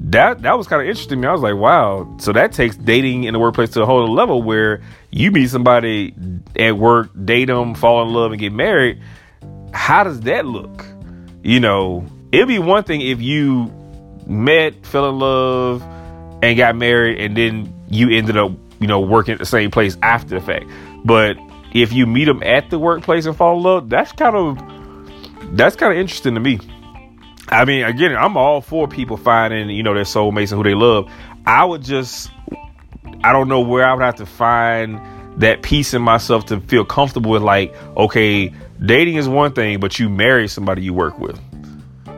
that 0.00 0.42
that 0.42 0.56
was 0.56 0.66
kind 0.66 0.80
of 0.82 0.88
interesting 0.88 1.18
to 1.18 1.22
me. 1.22 1.28
I 1.28 1.32
was 1.32 1.42
like, 1.42 1.56
wow. 1.56 2.16
So 2.18 2.32
that 2.32 2.52
takes 2.52 2.76
dating 2.76 3.24
in 3.24 3.34
the 3.34 3.38
workplace 3.38 3.70
to 3.70 3.82
a 3.82 3.86
whole 3.86 4.02
other 4.02 4.12
level 4.12 4.42
where 4.42 4.80
you 5.10 5.30
meet 5.30 5.48
somebody 5.48 6.14
at 6.56 6.76
work, 6.78 7.10
date 7.24 7.46
them, 7.46 7.74
fall 7.74 8.02
in 8.02 8.12
love, 8.12 8.32
and 8.32 8.40
get 8.40 8.52
married. 8.52 9.00
How 9.72 10.02
does 10.04 10.20
that 10.22 10.46
look? 10.46 10.86
You 11.42 11.60
know, 11.60 12.06
it'd 12.32 12.48
be 12.48 12.58
one 12.58 12.84
thing 12.84 13.02
if 13.02 13.20
you 13.20 13.72
met, 14.26 14.86
fell 14.86 15.08
in 15.10 15.18
love, 15.18 15.82
and 16.42 16.56
got 16.56 16.76
married, 16.76 17.20
and 17.20 17.36
then 17.36 17.72
you 17.90 18.10
ended 18.10 18.36
up, 18.36 18.52
you 18.78 18.86
know, 18.86 19.00
working 19.00 19.32
at 19.32 19.38
the 19.38 19.46
same 19.46 19.70
place 19.70 19.96
after 20.02 20.38
the 20.38 20.44
fact. 20.44 20.64
But 21.04 21.36
if 21.72 21.92
you 21.92 22.06
meet 22.06 22.24
them 22.24 22.42
at 22.42 22.70
the 22.70 22.78
workplace 22.78 23.26
and 23.26 23.36
fall 23.36 23.56
in 23.58 23.62
love, 23.62 23.90
that's 23.90 24.12
kind 24.12 24.34
of 24.34 25.56
that's 25.56 25.76
kind 25.76 25.92
of 25.92 25.98
interesting 25.98 26.34
to 26.34 26.40
me. 26.40 26.58
I 27.50 27.64
mean, 27.64 27.84
again, 27.84 28.16
I'm 28.16 28.36
all 28.36 28.60
for 28.60 28.86
people 28.86 29.16
finding, 29.16 29.70
you 29.70 29.82
know, 29.82 29.92
their 29.92 30.04
soulmates 30.04 30.52
and 30.52 30.58
who 30.58 30.62
they 30.62 30.74
love. 30.74 31.10
I 31.46 31.64
would 31.64 31.82
just, 31.82 32.30
I 33.24 33.32
don't 33.32 33.48
know 33.48 33.60
where 33.60 33.84
I 33.84 33.92
would 33.92 34.02
have 34.04 34.16
to 34.16 34.26
find 34.26 35.00
that 35.40 35.62
peace 35.62 35.92
in 35.92 36.02
myself 36.02 36.46
to 36.46 36.60
feel 36.60 36.84
comfortable 36.84 37.30
with, 37.30 37.42
like, 37.42 37.74
okay, 37.96 38.52
dating 38.84 39.16
is 39.16 39.28
one 39.28 39.52
thing, 39.52 39.80
but 39.80 39.98
you 39.98 40.08
marry 40.08 40.46
somebody 40.48 40.82
you 40.82 40.94
work 40.94 41.18
with. 41.18 41.40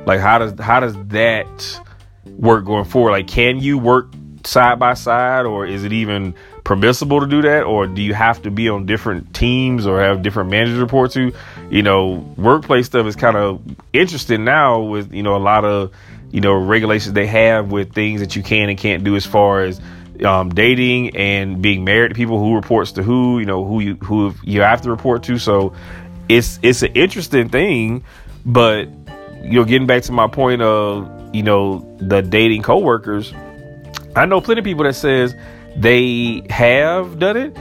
Like, 0.05 0.21
how 0.21 0.39
does 0.39 0.59
how 0.59 0.81
does 0.81 0.97
that 1.09 1.81
work 2.27 2.65
going 2.65 2.85
forward? 2.85 3.13
Like, 3.13 3.29
can 3.29 3.59
you 3.59 3.79
work 3.79 4.13
side 4.45 4.79
by 4.79 4.95
side, 4.95 5.47
or 5.47 5.65
is 5.65 5.85
it 5.85 5.93
even 5.93 6.35
permissible 6.65 7.21
to 7.21 7.27
do 7.27 7.43
that, 7.43 7.65
or 7.65 7.87
do 7.87 8.03
you 8.03 8.15
have 8.15 8.43
to 8.43 8.51
be 8.51 8.69
on 8.69 8.87
different 8.87 9.35
teams 9.35 9.87
or 9.87 10.01
have 10.01 10.23
different 10.23 10.51
managers 10.51 10.79
report 10.79 11.13
to? 11.13 11.33
You 11.71 11.83
know, 11.83 12.35
workplace 12.37 12.87
stuff 12.87 13.07
is 13.07 13.17
kind 13.17 13.37
of 13.37 13.63
interesting 13.93 14.45
now 14.45 14.81
with 14.81 15.13
you 15.13 15.23
know 15.23 15.37
a 15.37 15.39
lot 15.39 15.65
of 15.65 15.93
you 16.31 16.41
know 16.41 16.55
regulations 16.55 17.15
they 17.15 17.27
have 17.27 17.71
with 17.71 17.93
things 17.93 18.21
that 18.21 18.37
you 18.37 18.43
can 18.43 18.69
and 18.69 18.79
can't 18.79 19.05
do 19.05 19.17
as 19.17 19.27
far 19.27 19.63
as 19.63 19.81
um, 20.25 20.51
dating 20.51 21.17
and 21.17 21.63
being 21.63 21.85
married 21.85 22.09
to 22.11 22.15
people 22.15 22.39
who 22.39 22.55
reports 22.55 22.93
to 22.93 23.03
who 23.03 23.39
you 23.39 23.47
know 23.47 23.65
who 23.65 23.81
you 23.81 23.95
who 23.97 24.35
you 24.43 24.61
have 24.63 24.83
to 24.83 24.91
report 24.91 25.23
to. 25.25 25.39
So 25.39 25.75
it's 26.29 26.59
it's 26.63 26.83
an 26.83 26.93
interesting 26.93 27.49
thing, 27.49 28.05
but 28.45 28.89
you 29.43 29.55
know, 29.55 29.65
getting 29.65 29.87
back 29.87 30.05
to 30.05 30.13
my 30.13 30.29
point 30.29 30.63
of 30.63 31.35
you 31.35 31.43
know 31.43 31.97
the 31.99 32.23
dating 32.23 32.63
coworkers, 32.63 33.33
I 34.15 34.27
know 34.27 34.41
plenty 34.41 34.61
of 34.61 34.65
people 34.65 34.85
that 34.85 34.95
says 34.95 35.35
they 35.77 36.43
have 36.51 37.19
done 37.19 37.37
it 37.37 37.57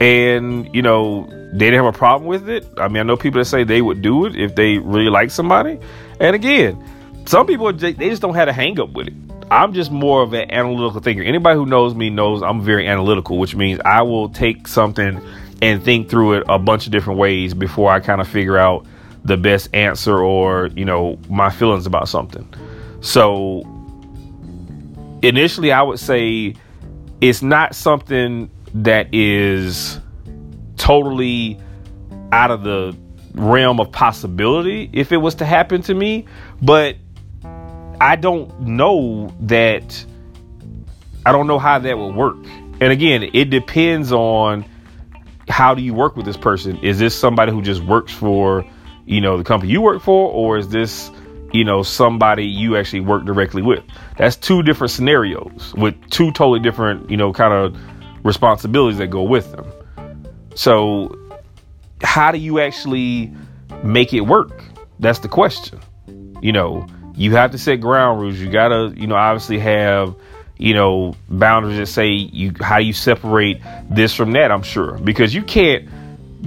and 0.00 0.74
you 0.74 0.82
know 0.82 1.26
they 1.52 1.66
didn't 1.66 1.84
have 1.84 1.94
a 1.94 1.96
problem 1.96 2.28
with 2.28 2.48
it. 2.48 2.66
I 2.78 2.88
mean 2.88 2.98
i 2.98 3.02
know 3.02 3.16
people 3.16 3.40
that 3.40 3.46
say 3.46 3.64
they 3.64 3.82
would 3.82 4.02
do 4.02 4.24
it 4.24 4.36
if 4.36 4.54
they 4.54 4.78
really 4.78 5.10
like 5.10 5.30
somebody. 5.30 5.78
And 6.20 6.34
again 6.34 6.82
some 7.26 7.46
people 7.46 7.72
they 7.72 7.92
just 7.92 8.22
don't 8.22 8.34
have 8.34 8.48
a 8.48 8.52
hang 8.52 8.80
up 8.80 8.90
with 8.92 9.08
it. 9.08 9.14
I'm 9.50 9.72
just 9.72 9.90
more 9.90 10.22
of 10.22 10.32
an 10.32 10.50
analytical 10.50 11.00
thinker. 11.00 11.22
Anybody 11.22 11.56
who 11.56 11.66
knows 11.66 11.94
me 11.94 12.10
knows 12.10 12.42
i'm 12.42 12.62
very 12.62 12.88
analytical 12.88 13.38
which 13.38 13.54
means 13.54 13.80
i 13.84 14.02
will 14.02 14.28
take 14.28 14.66
something 14.66 15.20
and 15.62 15.84
think 15.84 16.08
through 16.08 16.34
it 16.34 16.44
a 16.48 16.58
bunch 16.58 16.86
of 16.86 16.92
different 16.92 17.18
ways 17.18 17.52
before 17.52 17.90
i 17.90 18.00
kind 18.00 18.20
of 18.20 18.28
figure 18.28 18.56
out 18.56 18.86
the 19.24 19.36
best 19.36 19.68
answer 19.74 20.18
or 20.18 20.68
you 20.68 20.84
know 20.84 21.18
my 21.28 21.50
feelings 21.50 21.84
about 21.86 22.08
something. 22.08 22.48
So 23.02 23.66
initially 25.22 25.70
i 25.70 25.82
would 25.82 25.98
say 25.98 26.54
it's 27.20 27.42
not 27.42 27.74
something 27.74 28.50
that 28.74 29.12
is 29.12 30.00
totally 30.76 31.58
out 32.32 32.50
of 32.50 32.62
the 32.62 32.96
realm 33.34 33.80
of 33.80 33.92
possibility 33.92 34.90
if 34.92 35.12
it 35.12 35.18
was 35.18 35.34
to 35.36 35.44
happen 35.44 35.82
to 35.82 35.94
me, 35.94 36.24
but 36.62 36.96
I 38.00 38.16
don't 38.16 38.60
know 38.60 39.34
that 39.40 40.04
I 41.26 41.32
don't 41.32 41.46
know 41.46 41.58
how 41.58 41.78
that 41.78 41.98
would 41.98 42.14
work. 42.14 42.38
And 42.80 42.92
again, 42.92 43.28
it 43.34 43.50
depends 43.50 44.10
on 44.10 44.64
how 45.48 45.74
do 45.74 45.82
you 45.82 45.92
work 45.92 46.16
with 46.16 46.24
this 46.24 46.36
person? 46.36 46.78
Is 46.78 46.98
this 46.98 47.14
somebody 47.14 47.52
who 47.52 47.60
just 47.60 47.82
works 47.82 48.12
for, 48.12 48.64
you 49.04 49.20
know, 49.20 49.36
the 49.36 49.44
company 49.44 49.70
you 49.70 49.82
work 49.82 50.00
for 50.00 50.30
or 50.30 50.56
is 50.56 50.70
this 50.70 51.10
you 51.52 51.64
know, 51.64 51.82
somebody 51.82 52.46
you 52.46 52.76
actually 52.76 53.00
work 53.00 53.24
directly 53.24 53.62
with. 53.62 53.82
That's 54.16 54.36
two 54.36 54.62
different 54.62 54.90
scenarios 54.90 55.74
with 55.76 55.94
two 56.10 56.32
totally 56.32 56.60
different, 56.60 57.10
you 57.10 57.16
know, 57.16 57.32
kind 57.32 57.52
of 57.52 57.76
responsibilities 58.24 58.98
that 58.98 59.08
go 59.08 59.22
with 59.22 59.50
them. 59.52 59.70
So, 60.54 61.16
how 62.02 62.30
do 62.32 62.38
you 62.38 62.60
actually 62.60 63.32
make 63.82 64.12
it 64.12 64.22
work? 64.22 64.64
That's 64.98 65.20
the 65.20 65.28
question. 65.28 65.80
You 66.40 66.52
know, 66.52 66.86
you 67.14 67.32
have 67.32 67.50
to 67.52 67.58
set 67.58 67.76
ground 67.76 68.20
rules. 68.20 68.38
You 68.38 68.50
got 68.50 68.68
to, 68.68 68.92
you 68.96 69.06
know, 69.06 69.14
obviously 69.14 69.58
have, 69.58 70.14
you 70.56 70.74
know, 70.74 71.14
boundaries 71.28 71.78
that 71.78 71.86
say 71.86 72.08
you 72.10 72.52
how 72.60 72.78
you 72.78 72.92
separate 72.92 73.60
this 73.90 74.14
from 74.14 74.32
that, 74.32 74.50
I'm 74.50 74.62
sure. 74.62 74.98
Because 74.98 75.34
you 75.34 75.42
can't 75.42 75.88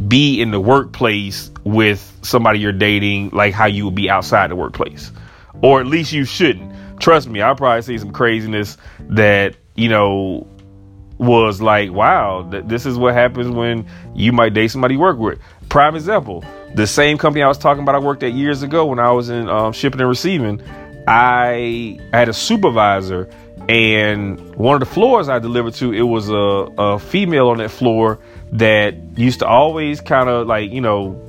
be 0.10 0.42
in 0.42 0.52
the 0.52 0.60
workplace 0.60 1.52
with 1.64 2.12
somebody 2.22 2.60
you're 2.60 2.72
dating 2.72 3.30
like 3.30 3.54
how 3.54 3.66
you 3.66 3.86
would 3.86 3.96
be 3.96 4.10
outside 4.10 4.52
the 4.52 4.56
workplace. 4.56 5.12
Or 5.62 5.80
at 5.80 5.88
least 5.88 6.12
you 6.12 6.26
shouldn't. 6.26 6.74
Trust 7.00 7.28
me, 7.28 7.42
I'll 7.42 7.56
probably 7.56 7.82
see 7.82 7.98
some 7.98 8.12
craziness 8.12 8.78
that, 9.10 9.56
you 9.76 9.90
know, 9.90 10.48
was 11.18 11.62
like, 11.62 11.92
wow, 11.92 12.48
th- 12.50 12.66
this 12.68 12.86
is 12.86 12.98
what 12.98 13.14
happens 13.14 13.50
when 13.50 13.88
you 14.14 14.32
might 14.32 14.54
date 14.54 14.70
somebody 14.70 14.96
you 14.96 15.00
work 15.00 15.18
with. 15.18 15.40
Prime 15.70 15.96
example, 15.96 16.44
the 16.76 16.88
same 16.88 17.18
company 17.18 17.44
I 17.44 17.48
was 17.48 17.58
talking 17.58 17.84
about 17.84 17.96
I 17.96 18.00
worked 18.00 18.24
at 18.24 18.34
years 18.34 18.64
ago 18.64 18.86
when 18.86 19.00
I 19.00 19.12
was 19.12 19.30
in 19.30 19.48
um, 19.48 19.74
shipping 19.74 20.02
and 20.02 20.10
receiving, 20.10 20.62
I, 21.08 22.00
had 22.12 22.30
a 22.30 22.34
supervisor 22.34 23.30
and 23.70 24.56
one 24.56 24.76
of 24.76 24.82
the 24.82 24.94
floors 24.94 25.30
I 25.30 25.40
delivered 25.40 25.74
to, 25.76 25.94
it 25.94 26.02
was 26.02 26.30
a, 26.30 26.34
a 26.34 27.00
female 27.00 27.50
on 27.50 27.58
that 27.58 27.72
floor 27.72 28.20
that 28.52 28.96
used 29.18 29.40
to 29.40 29.48
always 29.48 30.02
kind 30.02 30.30
of 30.30 30.48
like, 30.48 30.72
you 30.72 30.82
know, 30.82 31.20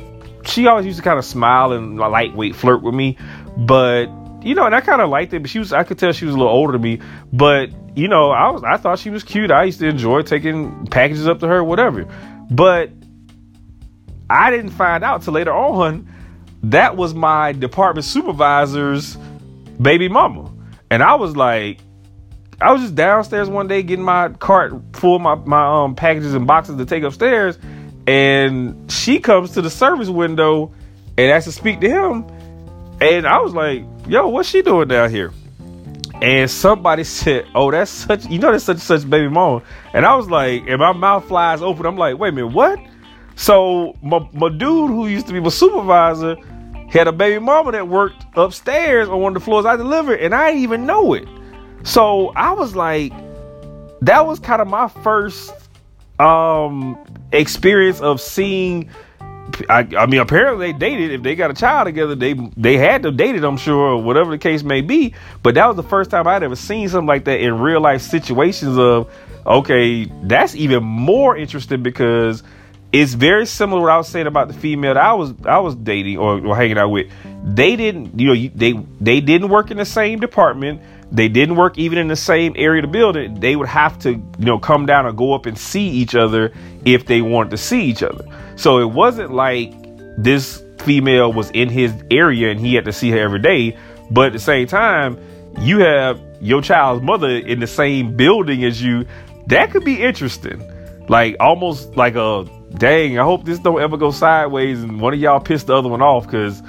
she 0.47 0.67
always 0.67 0.87
used 0.87 0.99
to 0.99 1.03
kind 1.03 1.19
of 1.19 1.25
smile 1.25 1.73
and 1.73 1.97
lightweight 1.97 2.55
flirt 2.55 2.83
with 2.83 2.95
me. 2.95 3.17
But, 3.57 4.07
you 4.43 4.55
know, 4.55 4.67
and 4.67 4.75
I 4.75 4.81
kind 4.81 5.01
of 5.01 5.11
liked 5.11 5.33
it, 5.33 5.41
but 5.41 5.51
she 5.51 5.59
was, 5.59 5.73
I 5.73 5.85
could 5.85 5.99
tell 5.99 6.13
she 6.13 6.27
was 6.27 6.35
a 6.35 6.39
little 6.39 6.53
older 6.53 6.73
than 6.73 6.83
me. 6.83 7.01
But, 7.33 7.71
you 7.97 8.09
know, 8.09 8.31
I 8.31 8.51
was, 8.51 8.63
I 8.63 8.77
thought 8.77 8.99
she 8.99 9.11
was 9.11 9.23
cute. 9.23 9.51
I 9.51 9.65
used 9.65 9.81
to 9.81 9.87
enjoy 9.87 10.23
taking 10.23 10.87
packages 10.87 11.27
up 11.27 11.41
to 11.41 11.49
her, 11.49 11.63
whatever. 11.63 12.07
But 12.51 12.91
I 14.29 14.51
didn't 14.51 14.71
find 14.71 15.05
out 15.05 15.23
till 15.23 15.35
later 15.35 15.53
on 15.53 16.09
that 16.65 16.97
was 16.97 17.15
my 17.15 17.53
department 17.53 18.05
supervisor's 18.05 19.17
baby 19.81 20.09
mama. 20.09 20.53
And 20.91 21.03
I 21.03 21.15
was 21.15 21.37
like, 21.37 21.79
I 22.61 22.73
was 22.73 22.83
just 22.83 22.95
downstairs 22.95 23.49
one 23.49 23.67
day 23.67 23.83
getting 23.83 24.05
my 24.05 24.31
cart 24.31 24.73
full 24.95 25.17
of 25.17 25.23
my, 25.23 25.35
my 25.35 25.85
um 25.85 25.95
packages 25.95 26.35
and 26.35 26.47
boxes 26.47 26.77
to 26.77 26.87
take 26.87 27.03
upstairs, 27.03 27.59
and 28.07 28.91
she 28.91 29.21
comes 29.21 29.53
to 29.53 29.63
the 29.63 29.71
service 29.71 30.09
window 30.09 30.73
and 31.17 31.31
asks 31.31 31.47
to 31.47 31.53
speak 31.53 31.81
to 31.81 31.89
him. 31.89 32.27
And 33.01 33.27
I 33.27 33.41
was 33.41 33.55
like, 33.55 33.85
yo, 34.07 34.29
what's 34.29 34.49
she 34.49 34.63
doing 34.63 34.89
down 34.89 35.11
here? 35.11 35.33
And 36.21 36.51
somebody 36.51 37.05
said, 37.05 37.47
Oh, 37.55 37.71
that's 37.71 37.91
such 37.91 38.27
you 38.27 38.39
know 38.39 38.53
that's 38.53 38.65
such 38.65 38.79
such 38.79 39.09
baby 39.09 39.29
mom. 39.29 39.63
And 39.93 40.07
I 40.07 40.15
was 40.15 40.29
like, 40.29 40.65
and 40.67 40.79
my 40.79 40.93
mouth 40.93 41.27
flies 41.27 41.63
open. 41.63 41.87
I'm 41.87 41.97
like, 41.97 42.19
wait 42.19 42.31
a 42.31 42.33
minute, 42.33 42.49
what? 42.49 42.79
So 43.37 43.97
my, 44.03 44.29
my 44.33 44.49
dude 44.49 44.91
who 44.91 45.09
used 45.09 45.27
to 45.27 45.33
be 45.33 45.41
my 45.41 45.49
supervisor 45.49 46.37
had 46.89 47.09
a 47.09 47.13
baby 47.13 47.41
mama 47.41 47.73
that 47.73 47.89
worked 47.89 48.25
upstairs 48.37 49.09
on 49.09 49.21
one 49.21 49.37
of 49.37 49.43
the 49.43 49.45
floors 49.45 49.67
I 49.67 49.77
delivered, 49.77 50.21
and 50.21 50.35
I 50.35 50.51
didn't 50.51 50.63
even 50.63 50.87
know 50.87 51.15
it. 51.15 51.27
So 51.83 52.29
I 52.37 52.53
was 52.53 52.77
like, 52.77 53.13
that 54.03 54.27
was 54.27 54.39
kind 54.39 54.63
of 54.63 54.69
my 54.69 54.89
first 54.89 55.53
um 56.19 56.99
experience 57.33 58.01
of 58.01 58.21
seeing 58.21 58.89
I, 59.69 59.87
I, 59.97 60.07
mean 60.07 60.21
apparently 60.21 60.73
they 60.73 60.79
dated. 60.79 61.13
If 61.13 61.23
they 61.23 61.35
got 61.35 61.51
a 61.51 61.55
child 61.55 61.87
together 61.87 62.15
they 62.15 62.35
they 62.57 62.77
had 62.77 63.03
to 63.03 63.13
date 63.13 63.35
it 63.35 63.45
I'm 63.45 63.57
sure 63.57 63.77
or 63.77 64.03
whatever 64.03 64.31
the 64.31 64.39
case 64.39 64.63
may 64.63 64.81
be. 64.81 65.15
But 65.43 65.55
that 65.55 65.67
was 65.67 65.77
the 65.77 65.83
first 65.83 66.11
time 66.11 66.27
I'd 66.27 66.43
ever 66.43 66.57
seen 66.57 66.89
something 66.89 67.07
like 67.07 67.25
that 67.25 67.41
in 67.41 67.59
real 67.59 67.81
life 67.81 68.03
situations 68.03 68.79
of 68.79 69.13
okay 69.47 70.11
that's 70.23 70.55
even 70.55 70.83
more 70.83 71.37
interesting 71.37 71.83
because 71.83 72.43
it's 72.95 73.15
very 73.15 73.47
similar 73.47 73.83
what 73.83 73.91
I 73.91 73.97
was 73.97 74.09
saying 74.09 74.27
about 74.27 74.49
the 74.49 74.55
female 74.55 74.95
that 74.95 75.03
I 75.03 75.15
was 75.15 75.35
I 75.45 75.59
was 75.59 75.75
dating 75.75 76.19
or, 76.19 76.47
or 76.47 76.57
hanging 76.57 76.79
out 76.79 76.91
with 76.91 77.11
they 77.45 77.77
didn't 77.77 78.19
you 78.19 78.29
know 78.29 78.51
they 78.55 78.73
they 79.01 79.21
didn't 79.21 79.49
work 79.49 79.71
in 79.71 79.77
the 79.77 79.85
same 79.85 80.21
department 80.21 80.81
they 81.15 81.29
didn't 81.29 81.55
work 81.55 81.79
even 81.79 81.99
in 81.99 82.09
the 82.09 82.17
same 82.17 82.55
area 82.57 82.83
to 82.83 82.89
build 82.89 83.17
it, 83.17 83.41
they 83.41 83.55
would 83.55 83.69
have 83.69 83.99
to, 84.01 84.11
you 84.11 84.45
know, 84.45 84.59
come 84.59 84.85
down 84.85 85.07
or 85.07 85.13
go 85.13 85.33
up 85.33 85.47
and 85.47 85.57
see 85.57 85.89
each 85.89 86.17
other 86.17 86.53
if 86.85 87.07
they 87.07 87.23
wanted 87.23 87.51
to 87.51 87.57
see 87.57 87.85
each 87.85 88.03
other. 88.03 88.25
So 88.57 88.81
it 88.81 88.91
wasn't 88.91 89.33
like 89.33 89.73
this 90.19 90.61
female 90.81 91.33
was 91.33 91.51
in 91.51 91.69
his 91.69 91.95
area 92.11 92.51
and 92.51 92.59
he 92.59 92.75
had 92.75 92.85
to 92.87 92.93
see 92.93 93.11
her 93.11 93.19
every 93.19 93.39
day. 93.39 93.79
But 94.11 94.27
at 94.27 94.33
the 94.33 94.41
same 94.41 94.67
time, 94.67 95.17
you 95.61 95.79
have 95.79 96.21
your 96.41 96.61
child's 96.61 97.03
mother 97.03 97.31
in 97.31 97.61
the 97.61 97.69
same 97.69 98.17
building 98.17 98.65
as 98.65 98.83
you. 98.83 99.07
That 99.47 99.71
could 99.71 99.85
be 99.85 100.03
interesting. 100.03 100.69
Like 101.09 101.37
almost 101.39 101.95
like 101.97 102.17
a 102.17 102.45
dang, 102.77 103.19
I 103.19 103.25
hope 103.25 103.45
this 103.45 103.59
don't 103.59 103.81
ever 103.81 103.97
go 103.97 104.11
sideways 104.11 104.83
and 104.83 105.01
one 105.01 105.15
of 105.15 105.21
y'all 105.21 105.41
piss 105.41 105.65
the 105.65 105.75
other 105.75 105.89
one 105.89 106.03
off 106.03 106.27
because 106.27 106.63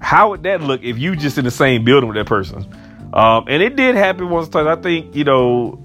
how 0.00 0.30
would 0.30 0.42
that 0.42 0.60
look 0.60 0.82
if 0.82 0.98
you 0.98 1.16
just 1.16 1.38
in 1.38 1.44
the 1.44 1.50
same 1.50 1.84
building 1.84 2.08
with 2.08 2.16
that 2.16 2.26
person? 2.26 2.66
Um, 3.12 3.46
and 3.48 3.62
it 3.62 3.76
did 3.76 3.94
happen 3.94 4.28
once 4.28 4.48
time. 4.48 4.68
I 4.68 4.76
think, 4.76 5.14
you 5.14 5.24
know, 5.24 5.82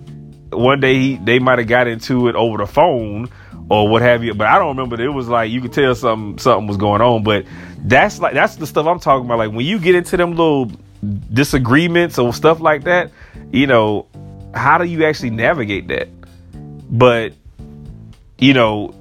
one 0.51 0.79
day 0.79 0.95
he, 0.95 1.15
they 1.17 1.39
might 1.39 1.59
have 1.59 1.67
got 1.67 1.87
into 1.87 2.27
it 2.27 2.35
over 2.35 2.57
the 2.57 2.67
phone 2.67 3.29
or 3.69 3.87
what 3.87 4.01
have 4.01 4.23
you. 4.23 4.33
But 4.33 4.47
I 4.47 4.59
don't 4.59 4.75
remember. 4.75 5.01
It 5.01 5.07
was 5.09 5.27
like 5.27 5.49
you 5.49 5.61
could 5.61 5.73
tell 5.73 5.95
something 5.95 6.37
something 6.39 6.67
was 6.67 6.77
going 6.77 7.01
on. 7.01 7.23
But 7.23 7.45
that's 7.79 8.19
like 8.19 8.33
that's 8.33 8.57
the 8.57 8.67
stuff 8.67 8.85
I'm 8.85 8.99
talking 8.99 9.25
about. 9.25 9.37
Like 9.37 9.51
when 9.51 9.65
you 9.65 9.79
get 9.79 9.95
into 9.95 10.17
them 10.17 10.35
little 10.35 10.71
disagreements 11.31 12.19
or 12.19 12.33
stuff 12.33 12.59
like 12.59 12.83
that, 12.83 13.11
you 13.51 13.67
know, 13.67 14.07
how 14.53 14.77
do 14.77 14.83
you 14.83 15.05
actually 15.05 15.29
navigate 15.29 15.87
that? 15.87 16.09
But 16.89 17.33
you 18.37 18.53
know, 18.53 18.93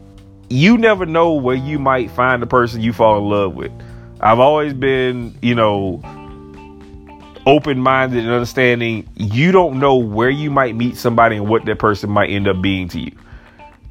you 0.51 0.77
never 0.77 1.07
know 1.07 1.33
where 1.35 1.55
you 1.55 1.79
might 1.79 2.11
find 2.11 2.43
the 2.43 2.47
person 2.47 2.81
you 2.81 2.93
fall 2.93 3.19
in 3.19 3.25
love 3.25 3.55
with. 3.55 3.73
I've 4.21 4.41
always 4.41 4.75
been, 4.75 5.39
you 5.41 5.55
know, 5.55 6.03
open 7.47 7.79
minded 7.79 8.25
and 8.25 8.33
understanding. 8.33 9.09
You 9.17 9.53
don't 9.53 9.79
know 9.79 9.97
where 9.97 10.29
you 10.29 10.51
might 10.51 10.75
meet 10.75 10.97
somebody 10.97 11.37
and 11.37 11.49
what 11.49 11.65
that 11.67 11.79
person 11.79 12.11
might 12.11 12.31
end 12.31 12.49
up 12.49 12.61
being 12.61 12.89
to 12.89 13.01
you. 13.01 13.13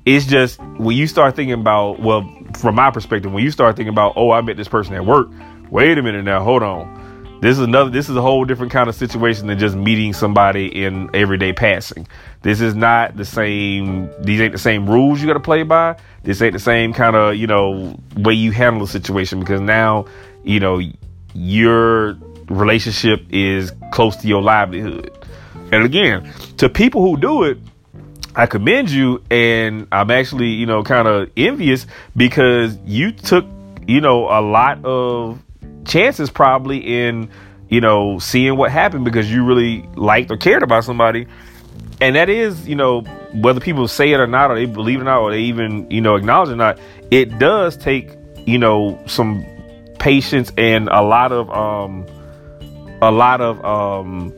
It's 0.06 0.26
just 0.26 0.60
when 0.78 0.96
you 0.96 1.08
start 1.08 1.36
thinking 1.36 1.54
about, 1.54 2.00
well, 2.02 2.30
from 2.58 2.76
my 2.76 2.92
perspective, 2.92 3.32
when 3.32 3.44
you 3.44 3.52
start 3.52 3.76
thinking 3.76 3.94
about, 3.94 4.14
oh, 4.18 4.32
I 4.32 4.42
met 4.42 4.58
this 4.58 4.68
person 4.68 4.96
at 4.96 5.06
work. 5.06 5.30
Wait 5.72 5.98
a 5.98 6.02
minute 6.02 6.26
now, 6.26 6.44
hold 6.44 6.62
on. 6.62 7.09
This 7.42 7.58
is 7.58 7.64
another. 7.64 7.90
This 7.90 8.10
is 8.10 8.18
a 8.18 8.22
whole 8.22 8.44
different 8.44 8.72
kind 8.72 8.90
of 8.90 8.96
situation 8.96 9.48
than 9.48 9.58
just 9.58 9.76
meeting 9.76 10.12
somebody 10.12 10.84
in 10.84 11.10
everyday 11.14 11.54
passing. 11.54 12.06
This 12.42 12.60
is 12.60 12.76
not 12.76 13.16
the 13.16 13.24
same. 13.24 14.10
These 14.20 14.42
ain't 14.42 14.52
the 14.52 14.60
same 14.60 14.90
rules 14.90 15.22
you 15.22 15.28
got 15.28 15.34
to 15.34 15.40
play 15.40 15.64
by. 15.64 15.98
This 16.24 16.42
ain't 16.42 16.54
the 16.54 16.60
same 16.60 16.94
kind 16.94 17.16
of 17.16 17.38
you 17.38 17.48
know 17.48 17.98
way 18.18 18.34
you 18.34 18.52
handle 18.52 18.86
the 18.86 18.92
situation 18.92 19.40
because 19.40 19.62
now 19.62 20.06
you 20.44 20.60
know 20.60 20.82
your 21.34 22.18
relationship 22.50 23.26
is 23.30 23.72
close 23.92 24.18
to 24.18 24.28
your 24.28 24.42
livelihood. 24.42 25.12
And 25.72 25.86
again, 25.86 26.34
to 26.58 26.68
people 26.68 27.02
who 27.02 27.16
do 27.16 27.44
it, 27.44 27.58
I 28.36 28.48
commend 28.48 28.90
you, 28.90 29.24
and 29.32 29.88
I'm 29.94 30.12
actually 30.12 30.50
you 30.50 30.66
know 30.66 30.84
kind 30.84 31.08
of 31.08 31.32
envious 31.38 31.88
because 32.18 32.78
you 32.86 33.14
took 33.14 33.46
you 33.88 34.02
know 34.02 34.26
a 34.26 34.42
lot 34.42 34.84
of 34.84 35.42
chances 35.86 36.30
probably 36.30 36.78
in 36.78 37.30
you 37.68 37.82
know 37.82 38.20
seeing 38.20 38.56
what 38.58 38.72
happened 38.72 39.06
because 39.06 39.32
you 39.32 39.46
really 39.46 39.82
liked 39.96 40.32
or 40.32 40.38
cared 40.38 40.64
about 40.64 40.84
somebody. 40.84 41.28
And 42.02 42.16
that 42.16 42.30
is 42.30 42.68
you 42.68 42.76
know 42.76 43.02
whether 43.34 43.60
people 43.60 43.88
say 43.88 44.12
it 44.12 44.20
or 44.20 44.28
not 44.28 44.52
or 44.52 44.56
they 44.56 44.66
believe 44.66 45.00
it 45.00 45.02
or 45.02 45.06
not 45.06 45.20
or 45.20 45.32
they 45.32 45.42
even 45.42 45.90
you 45.92 46.02
know 46.02 46.16
acknowledge 46.16 46.50
it 46.50 46.54
or 46.54 46.56
not 46.56 46.80
it 47.12 47.38
does 47.40 47.78
take 47.78 48.10
you 48.46 48.58
know 48.58 49.00
some 49.06 49.46
patience 50.00 50.52
and 50.58 50.88
a 50.90 51.02
lot 51.02 51.32
of 51.32 51.50
um 51.52 52.06
a 53.02 53.12
lot 53.12 53.42
of 53.42 53.64
um 53.64 54.34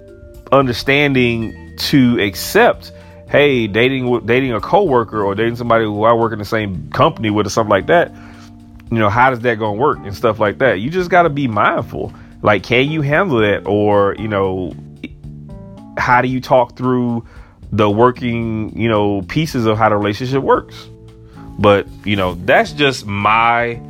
understanding 0.52 1.76
to 1.78 2.20
accept 2.20 2.92
hey 3.30 3.68
dating 3.68 4.26
dating 4.26 4.52
a 4.54 4.60
coworker 4.60 5.24
or 5.24 5.36
dating 5.36 5.56
somebody 5.56 5.86
who 5.86 6.04
I 6.04 6.14
work 6.14 6.34
in 6.34 6.40
the 6.40 6.46
same 6.46 6.90
company 6.92 7.30
with 7.30 7.46
or 7.46 7.50
something 7.50 7.70
like 7.70 7.88
that 7.88 8.12
you 8.92 9.00
know, 9.00 9.10
how 9.10 9.30
does 9.30 9.40
that 9.40 9.56
going 9.56 9.78
to 9.78 9.82
work 9.82 10.00
and 10.00 10.16
stuff 10.16 10.40
like 10.40 10.58
that. 10.58 10.82
You 10.82 10.90
just 10.90 11.10
got 11.10 11.24
to 11.24 11.30
be 11.30 11.48
mindful. 11.48 12.14
Like, 12.42 12.64
can 12.64 12.92
you 12.92 13.02
handle 13.02 13.40
that? 13.40 13.66
Or, 13.66 14.16
you 14.20 14.28
know, 14.28 14.76
how 15.98 16.22
do 16.22 16.28
you 16.28 16.42
talk 16.42 16.76
through 16.76 17.26
the 17.72 17.90
working, 17.90 18.78
you 18.78 18.90
know, 18.90 19.22
pieces 19.24 19.66
of 19.66 19.78
how 19.78 19.90
the 19.90 19.96
relationship 19.96 20.44
works? 20.44 20.90
But, 21.58 21.88
you 22.04 22.18
know, 22.18 22.34
that's 22.34 22.74
just 22.74 23.06
my 23.06 23.82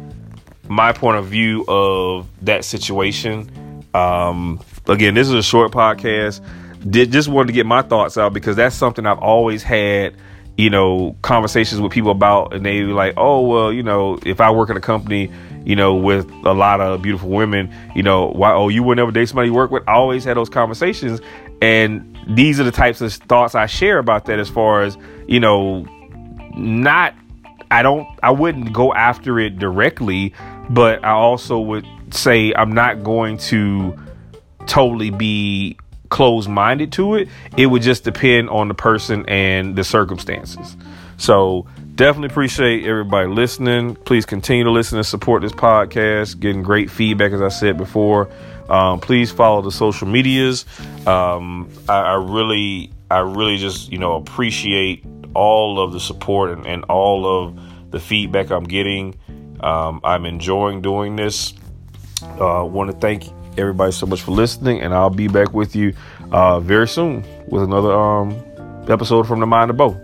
my 0.68 0.94
point 0.94 1.18
of 1.18 1.26
view 1.26 1.66
of 1.68 2.28
that 2.44 2.64
situation. 2.64 3.84
Um 3.96 4.62
again, 4.88 5.16
this 5.16 5.28
is 5.28 5.34
a 5.34 5.44
short 5.44 5.72
podcast. 5.72 6.46
Did 6.88 7.12
just 7.12 7.28
wanted 7.28 7.48
to 7.48 7.54
get 7.54 7.66
my 7.66 7.82
thoughts 7.82 8.18
out 8.18 8.34
because 8.34 8.56
that's 8.56 8.76
something 8.76 9.06
I've 9.06 9.20
always 9.20 9.64
had 9.64 10.16
you 10.58 10.70
know, 10.70 11.16
conversations 11.22 11.82
with 11.82 11.92
people 11.92 12.12
about, 12.12 12.54
and 12.54 12.66
they 12.66 12.84
like, 12.84 13.14
oh, 13.18 13.42
well, 13.42 13.74
you 13.74 13.84
know, 13.84 14.20
if 14.26 14.42
I 14.42 14.52
work 14.52 14.70
in 14.70 14.78
a 14.78 14.82
company, 14.82 15.32
you 15.64 15.76
know, 15.76 15.96
with 15.96 16.30
a 16.46 16.54
lot 16.54 16.82
of 16.82 17.02
beautiful 17.02 17.30
women, 17.30 17.74
you 17.96 18.04
know, 18.04 18.28
why, 18.28 18.54
oh, 18.54 18.68
you 18.70 18.84
would 18.84 18.98
never 18.98 19.12
date 19.12 19.30
somebody 19.30 19.48
you 19.50 19.54
work 19.54 19.72
with? 19.72 19.84
I 19.88 19.94
always 19.94 20.24
had 20.24 20.38
those 20.38 20.50
conversations. 20.50 21.22
And 21.62 22.18
these 22.28 22.60
are 22.60 22.64
the 22.64 22.72
types 22.72 23.02
of 23.02 23.14
thoughts 23.14 23.56
I 23.56 23.68
share 23.68 24.00
about 24.00 24.26
that 24.26 24.40
as 24.40 24.50
far 24.50 24.82
as, 24.82 24.98
you 25.28 25.40
know, 25.40 25.86
not, 26.56 27.16
I 27.70 27.84
don't, 27.84 28.08
I 28.24 28.32
wouldn't 28.32 28.74
go 28.74 28.94
after 28.94 29.40
it 29.40 29.60
directly, 29.60 30.34
but 30.70 31.04
I 31.06 31.12
also 31.12 31.60
would 31.60 31.86
say 32.12 32.54
I'm 32.54 32.74
not 32.74 33.04
going 33.04 33.38
to 33.38 33.98
totally 34.66 35.12
be 35.12 35.78
closed 36.12 36.48
minded 36.48 36.92
to 36.92 37.16
it. 37.16 37.28
It 37.58 37.66
would 37.66 37.82
just 37.82 38.04
depend 38.04 38.52
on 38.52 38.68
the 38.68 38.76
person 38.76 39.26
and 39.28 39.76
the 39.76 39.84
circumstances. 39.84 40.78
So 41.18 41.66
definitely 41.96 42.28
appreciate 42.28 42.86
everybody 42.86 43.28
listening. 43.28 43.96
Please 43.96 44.28
continue 44.28 44.64
to 44.66 44.72
listen 44.72 45.00
and 45.00 45.08
support 45.08 45.42
this 45.42 45.54
podcast. 45.54 46.40
Getting 46.40 46.62
great 46.62 46.92
feedback, 46.92 47.32
as 47.32 47.42
I 47.42 47.48
said 47.48 47.78
before. 47.78 48.30
Um, 48.70 49.00
please 49.00 49.32
follow 49.32 49.62
the 49.62 49.72
social 49.72 50.08
medias. 50.08 50.66
Um, 51.08 51.70
I, 51.90 52.00
I, 52.00 52.14
really, 52.14 52.92
I 53.10 53.20
really 53.20 53.58
just 53.58 53.92
you 53.92 53.98
know 53.98 54.16
appreciate 54.16 55.04
all 55.34 55.80
of 55.80 55.94
the 55.94 56.00
support 56.00 56.52
and, 56.52 56.68
and 56.68 56.84
all 56.86 57.26
of 57.26 57.60
the 57.92 58.00
feedback 58.00 58.52
I'm 58.52 58.66
getting. 58.66 59.18
Um, 59.62 60.02
I'm 60.04 60.26
enjoying 60.26 60.82
doing 60.82 61.16
this. 61.16 61.54
Uh, 62.22 62.66
Want 62.66 62.92
to 62.92 62.98
thank 62.98 63.26
everybody 63.58 63.92
so 63.92 64.06
much 64.06 64.22
for 64.22 64.32
listening, 64.32 64.82
and 64.82 64.94
I'll 64.94 65.10
be 65.10 65.28
back 65.28 65.54
with 65.54 65.76
you 65.76 65.94
uh, 66.32 66.60
very 66.60 66.88
soon 66.88 67.26
with 67.48 67.64
another 67.64 67.92
um, 67.94 68.44
episode 68.88 69.28
from 69.28 69.40
the 69.40 69.46
Mind 69.46 69.72
of 69.72 69.78
Bo. 69.78 70.00